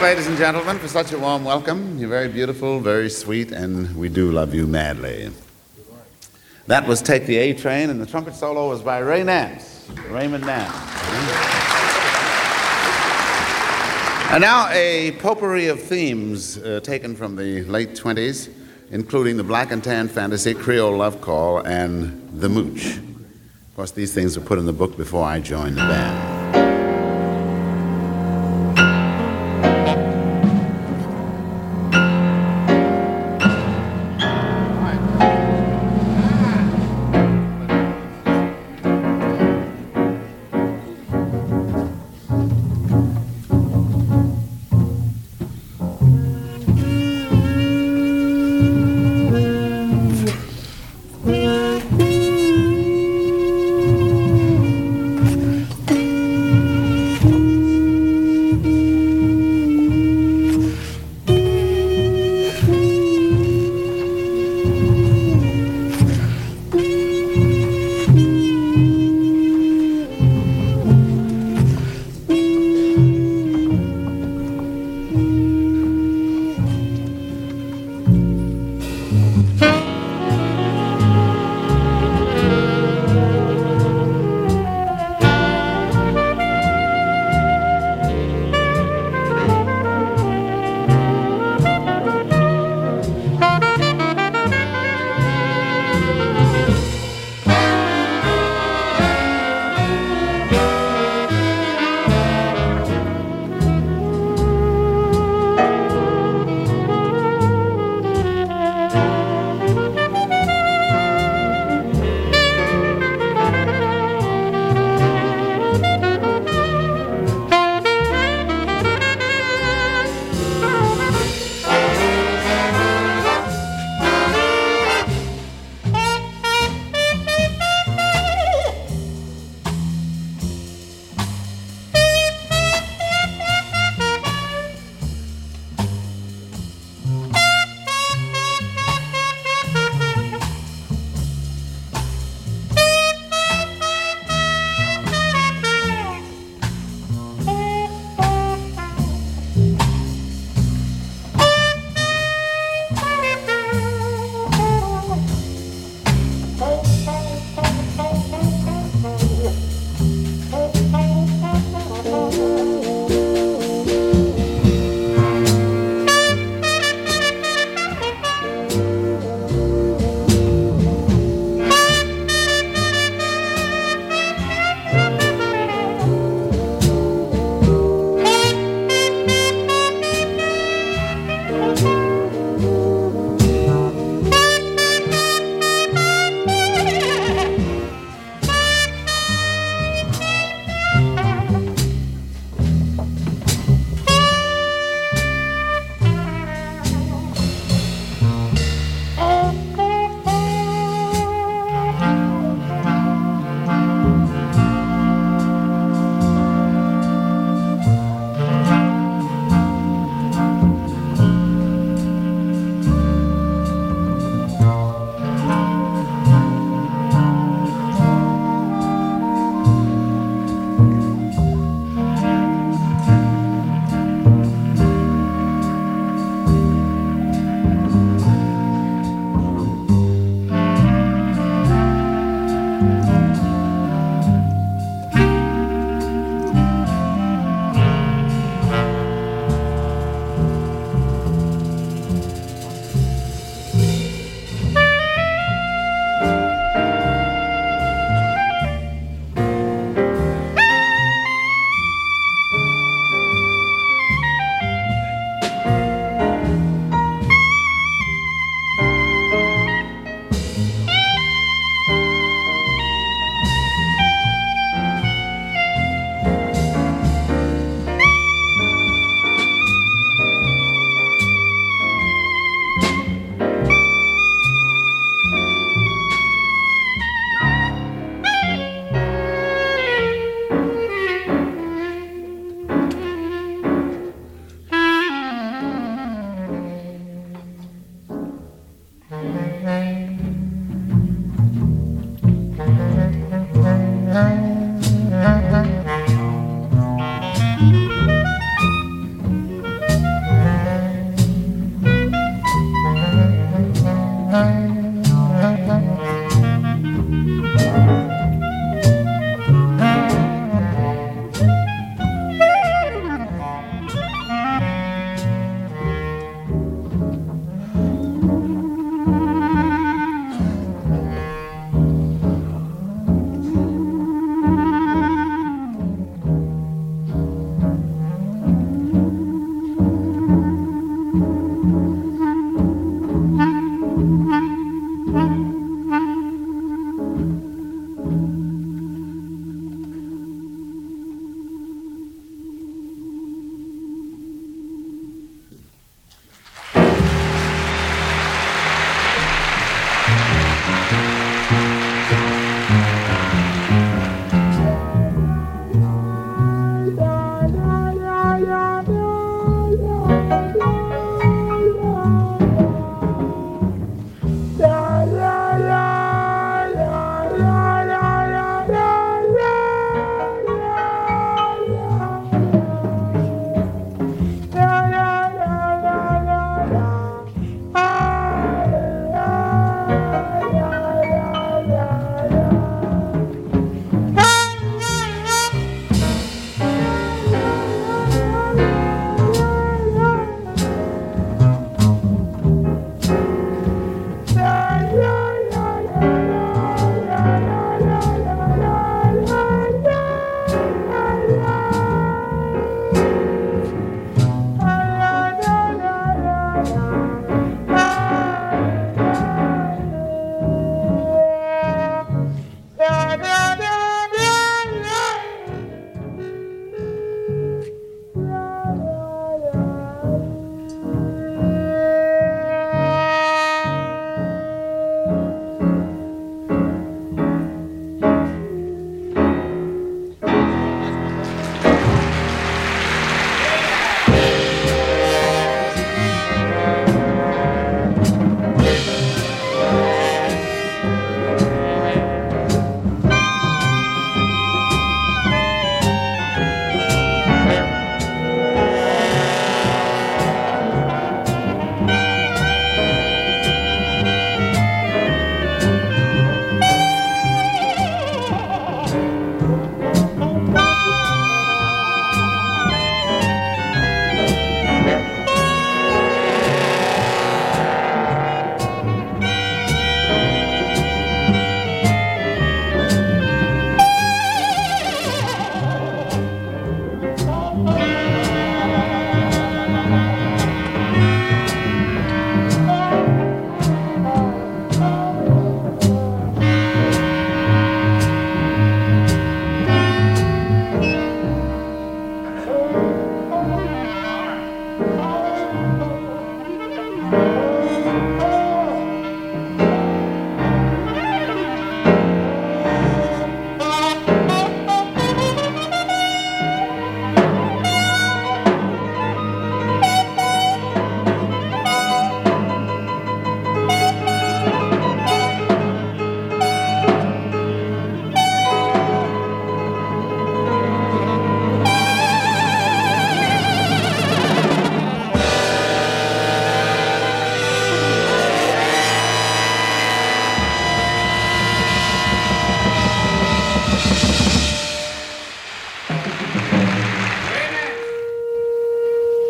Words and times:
ladies 0.00 0.26
and 0.26 0.36
gentlemen, 0.36 0.78
for 0.78 0.88
such 0.88 1.12
a 1.12 1.18
warm 1.18 1.44
welcome. 1.44 1.98
You're 1.98 2.08
very 2.08 2.28
beautiful, 2.28 2.80
very 2.80 3.08
sweet, 3.08 3.52
and 3.52 3.96
we 3.96 4.08
do 4.08 4.30
love 4.30 4.52
you 4.52 4.66
madly. 4.66 5.30
That 6.66 6.86
was 6.86 7.00
Take 7.00 7.26
the 7.26 7.36
A 7.36 7.54
Train, 7.54 7.88
and 7.88 8.00
the 8.00 8.06
trumpet 8.06 8.34
solo 8.34 8.68
was 8.68 8.82
by 8.82 8.98
Ray 8.98 9.22
Nance, 9.22 9.88
Raymond 10.08 10.44
Nance. 10.44 10.74
And 14.32 14.42
now 14.42 14.68
a 14.70 15.12
potpourri 15.20 15.68
of 15.68 15.80
themes 15.80 16.58
uh, 16.58 16.80
taken 16.82 17.16
from 17.16 17.36
the 17.36 17.62
late 17.64 17.90
20s, 17.90 18.50
including 18.90 19.36
the 19.36 19.44
Black 19.44 19.70
and 19.70 19.82
Tan 19.82 20.08
Fantasy, 20.08 20.52
Creole 20.52 20.96
Love 20.96 21.20
Call, 21.20 21.60
and 21.60 22.40
The 22.40 22.48
Mooch. 22.48 22.96
Of 22.96 23.76
course, 23.76 23.92
these 23.92 24.12
things 24.12 24.38
were 24.38 24.44
put 24.44 24.58
in 24.58 24.66
the 24.66 24.72
book 24.72 24.96
before 24.96 25.24
I 25.24 25.40
joined 25.40 25.76
the 25.76 25.82
band. 25.82 26.35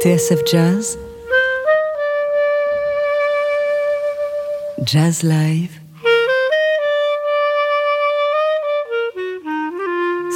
TSF 0.03 0.45
Jazz, 0.47 0.99
Jazz 4.85 5.23
Live, 5.23 5.81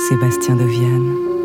Sébastien 0.09 0.57
Deviane. 0.57 1.40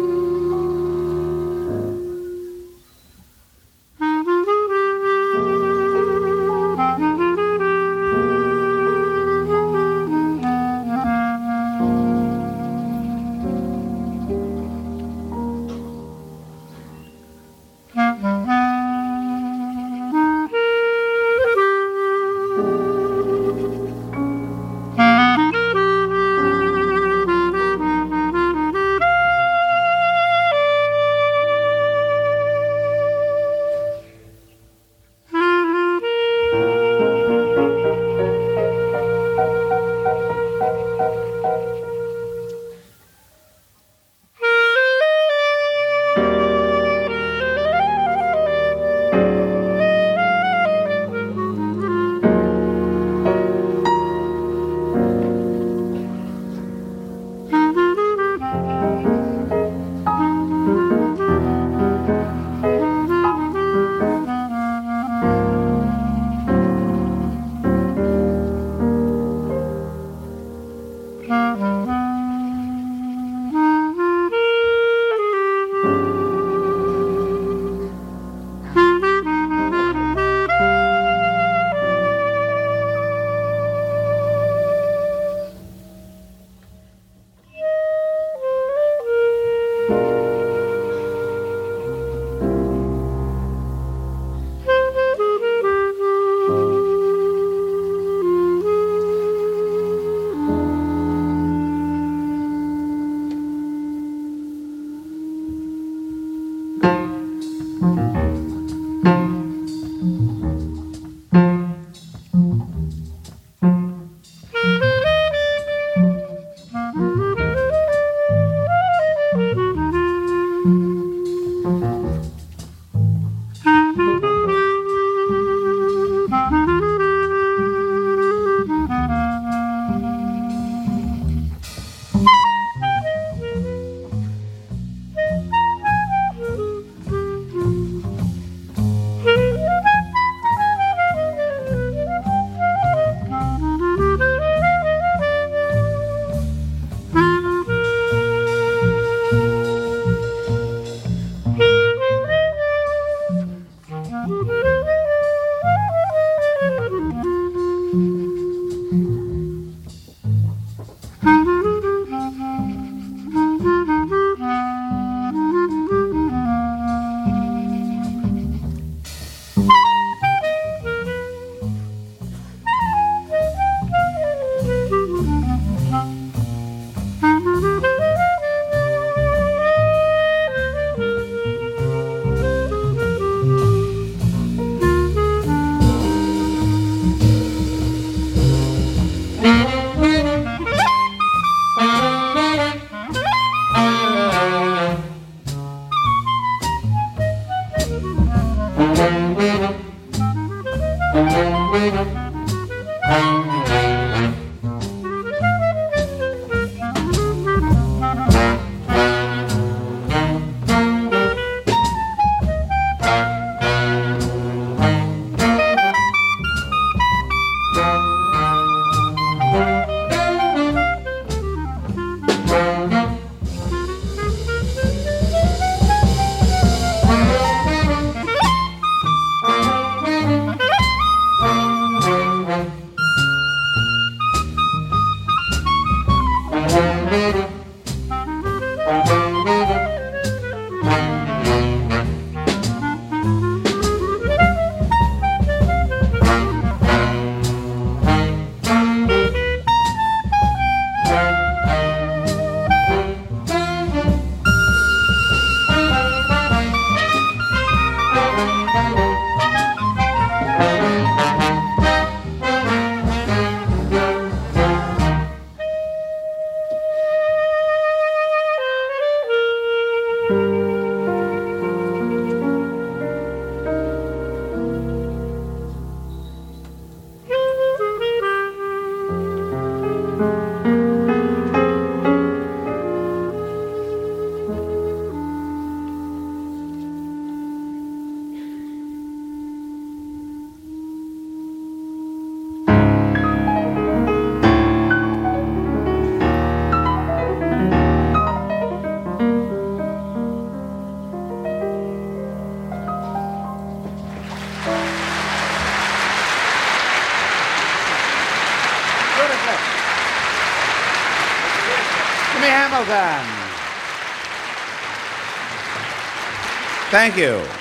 Thank 316.95 317.17
you. 317.17 317.54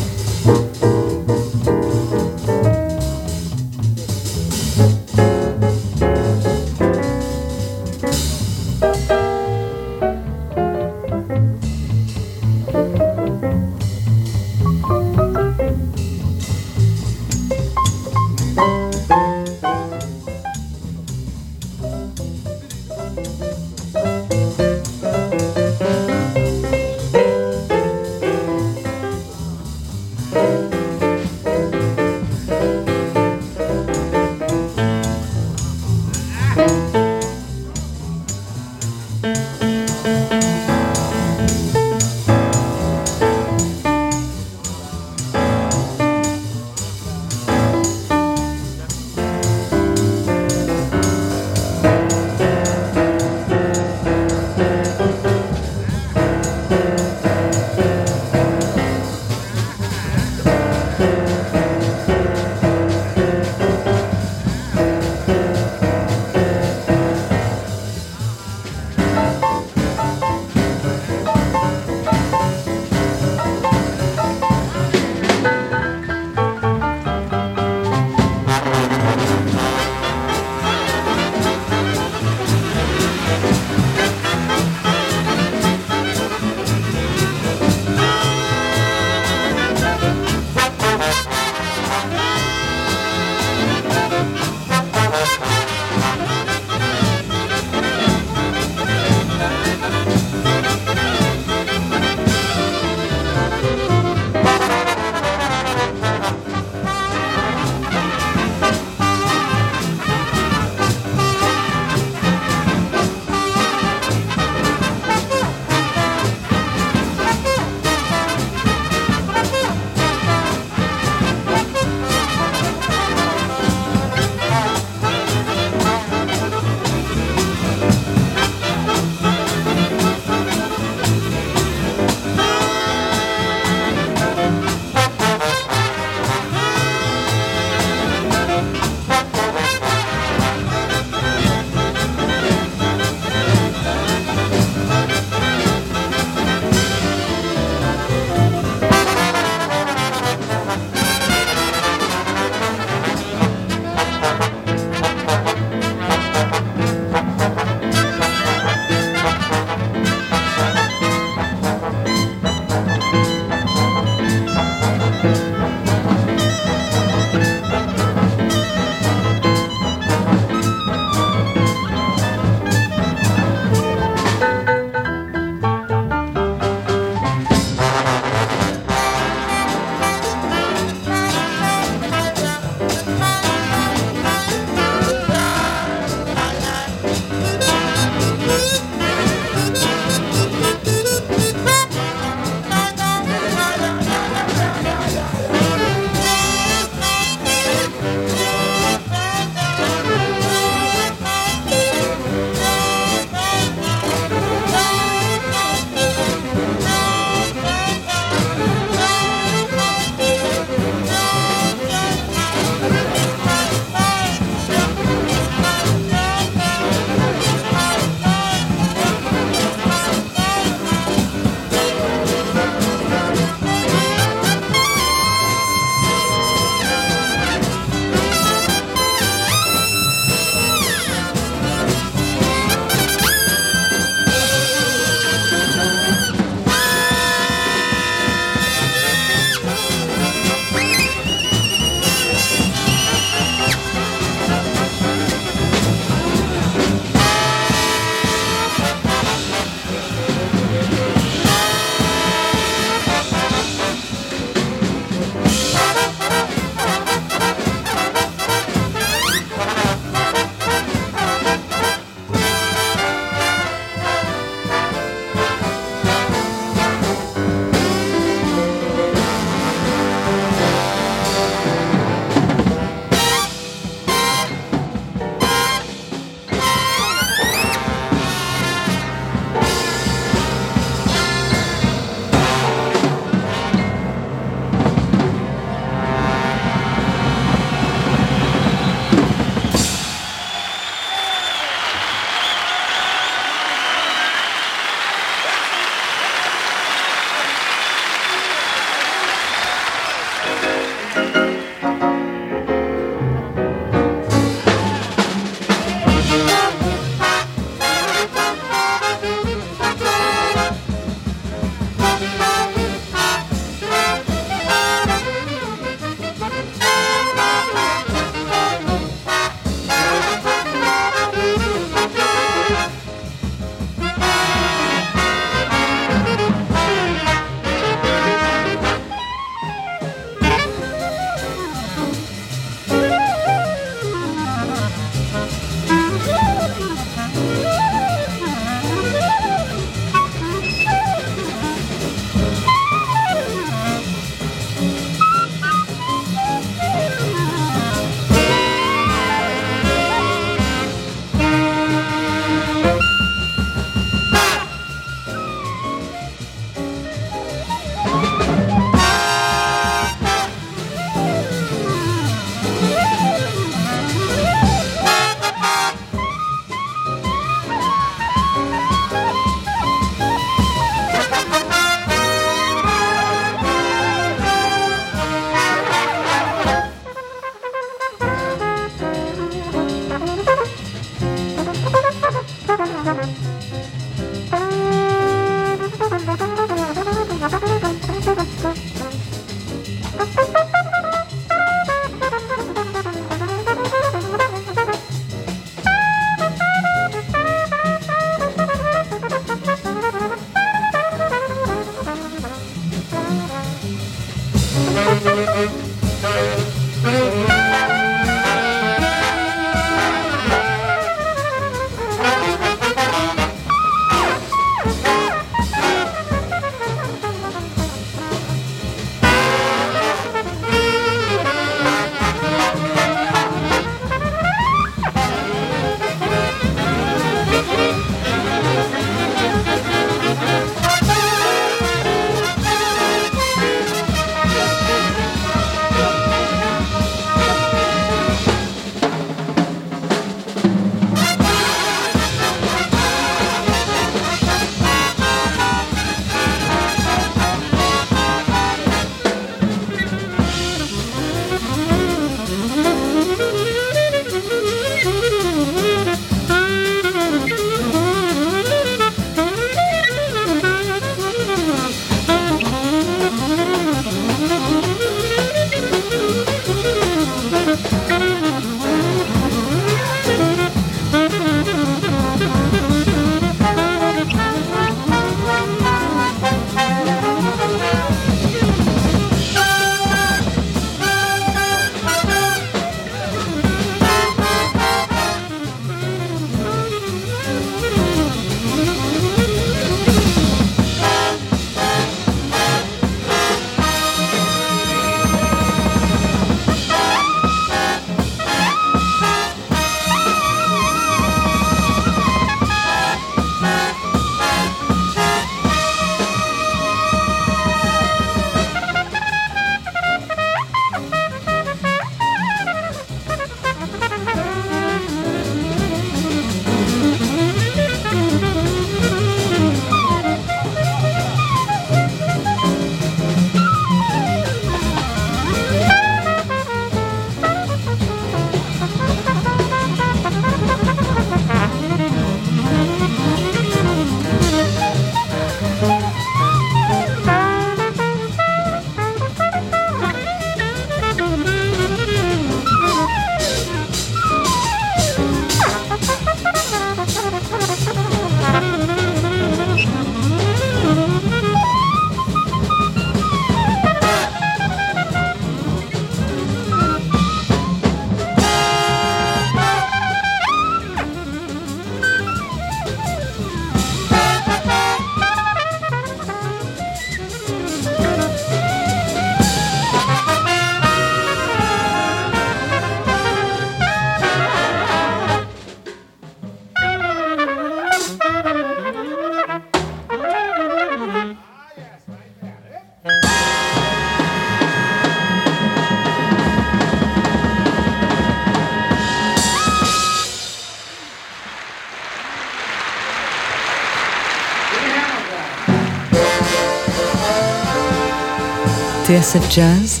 TSF 599.18 599.50
Jazz, 599.50 600.00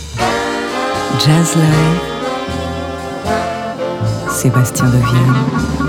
Jazz 1.18 1.56
Live, 1.56 2.00
Sébastien 4.30 4.86
Devienne. 4.86 5.87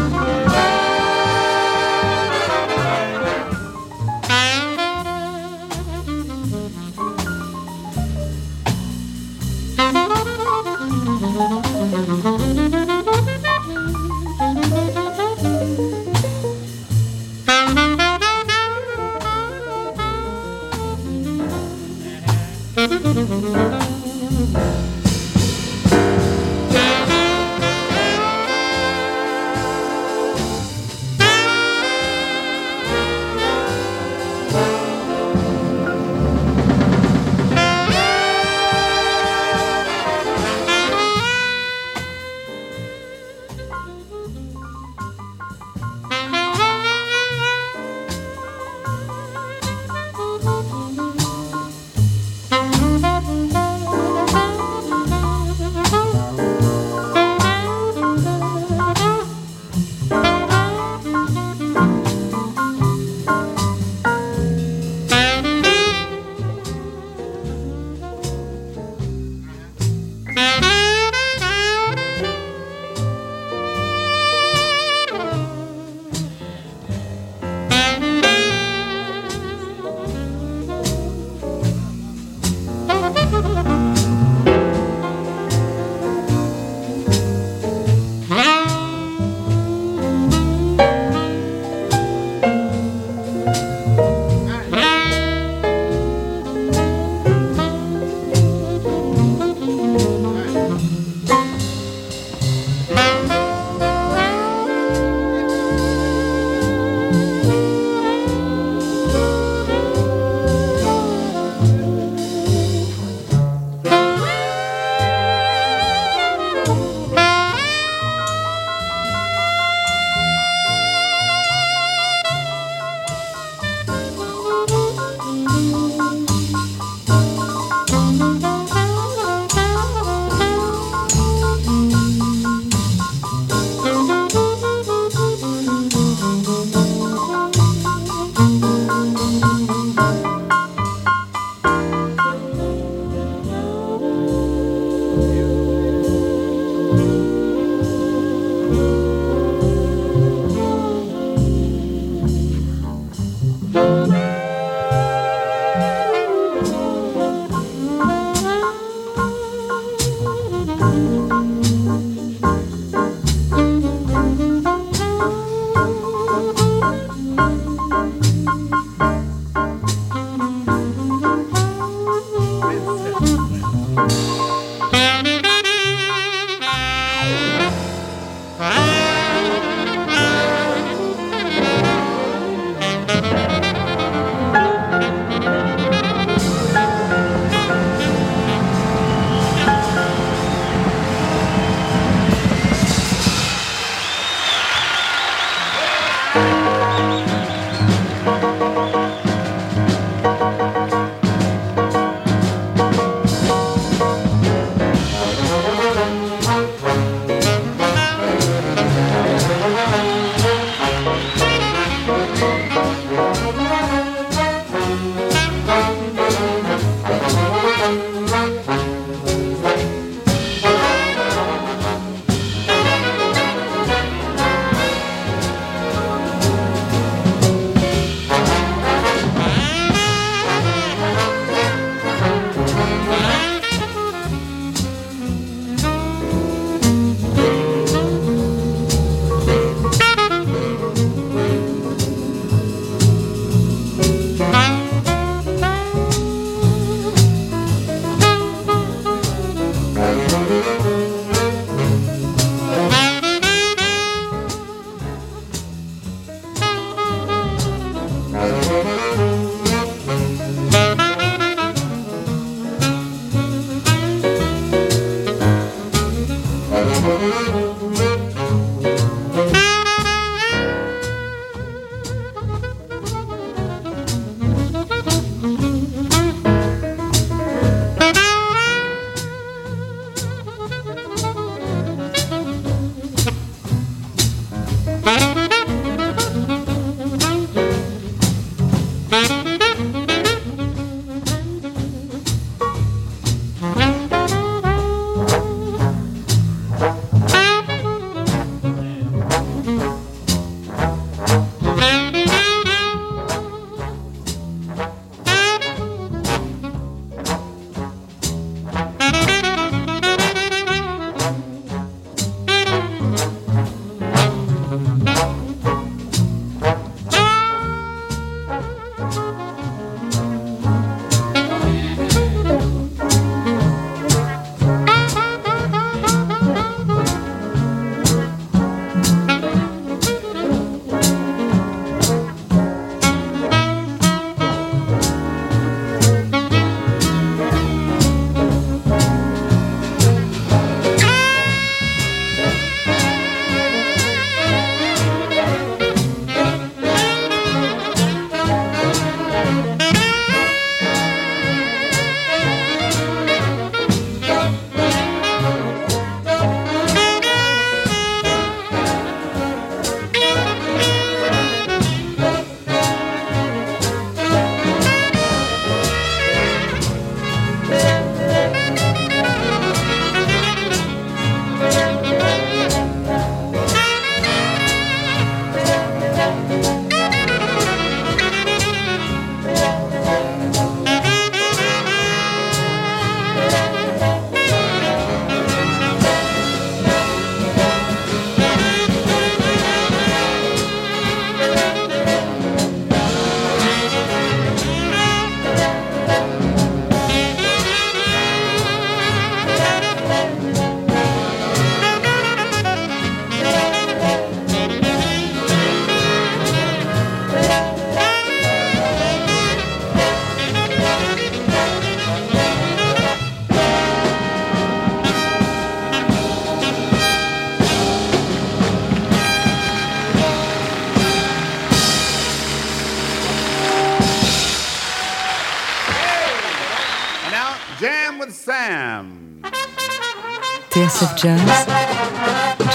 TSF 430.90 431.16
Jazz, 431.22 431.68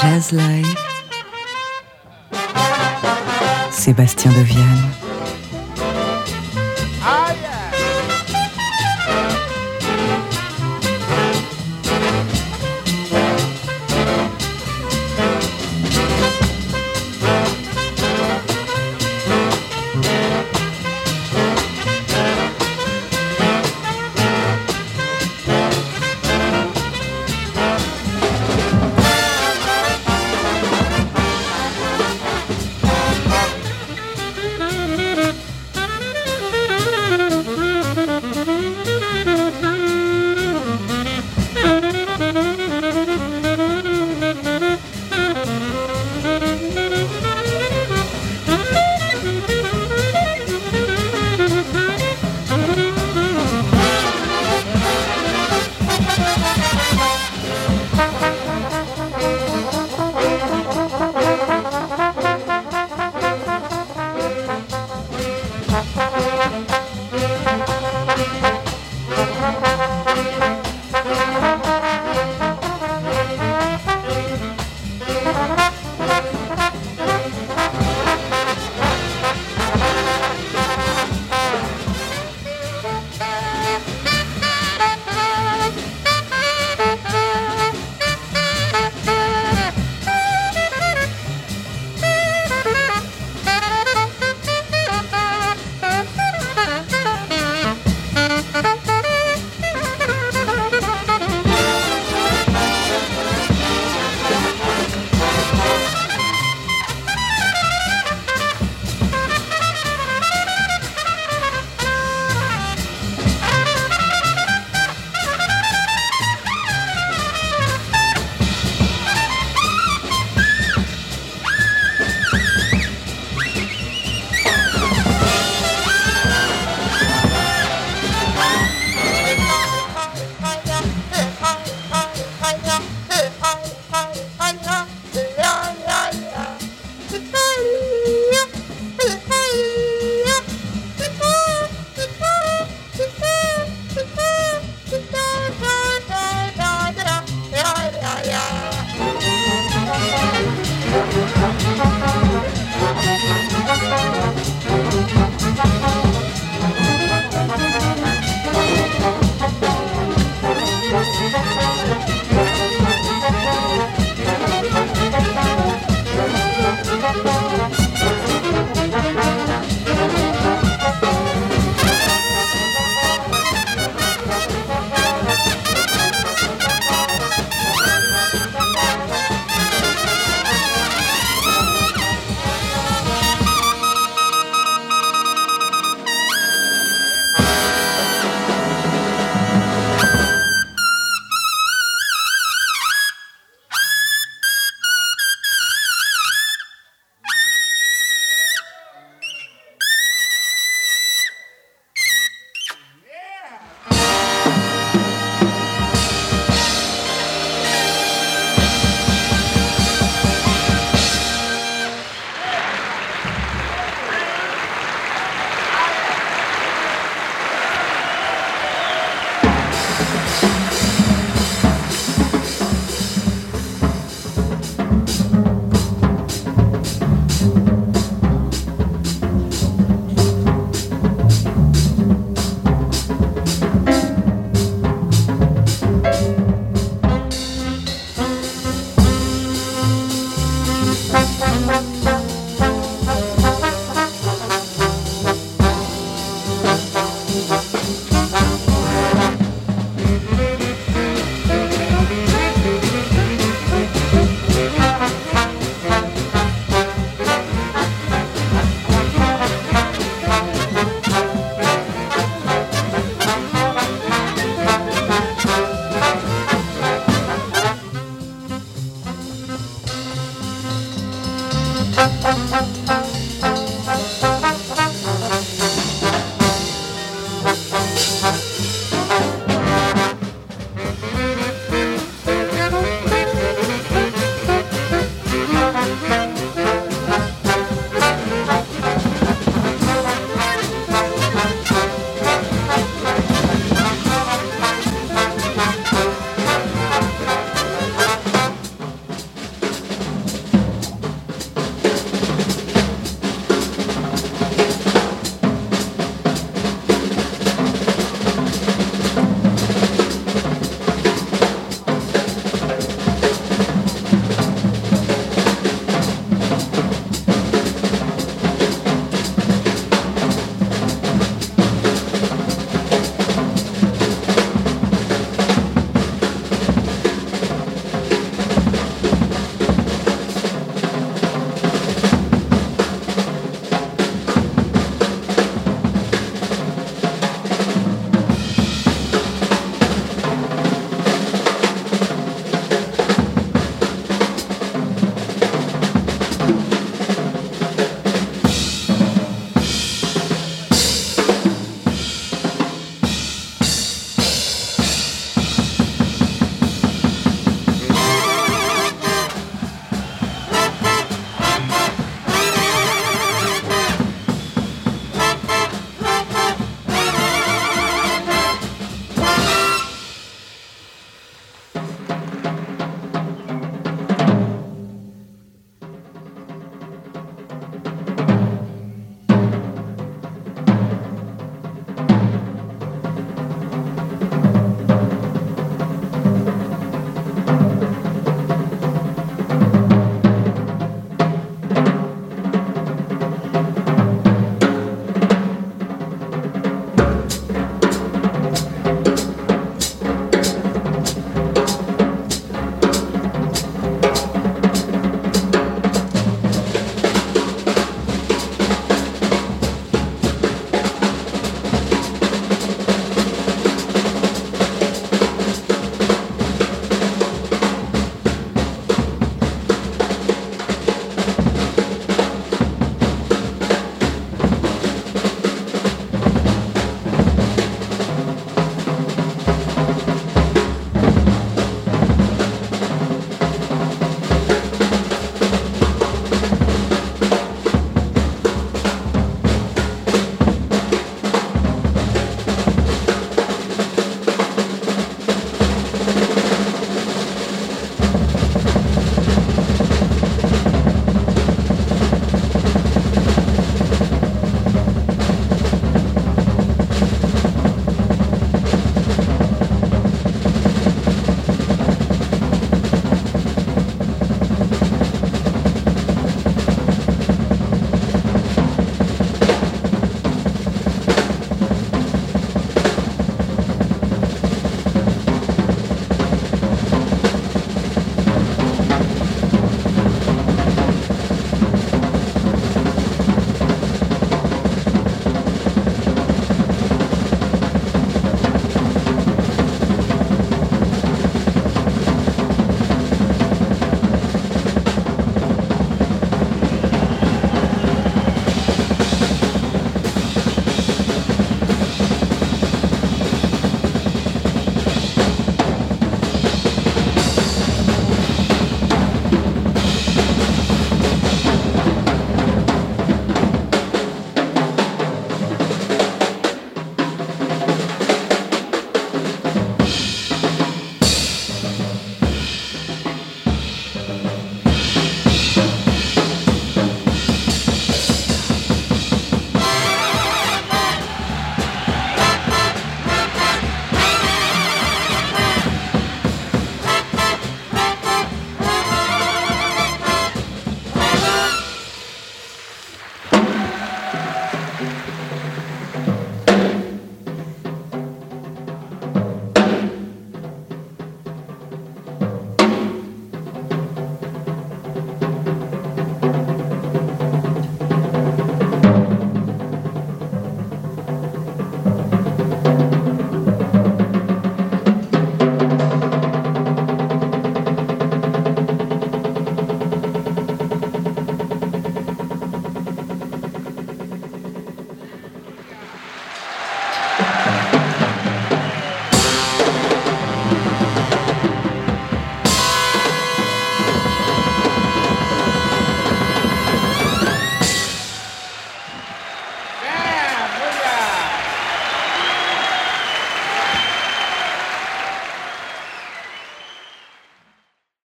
Jazz 0.00 0.30
Live, 0.30 0.76
Sébastien 3.72 4.30
Devienne. 4.30 5.03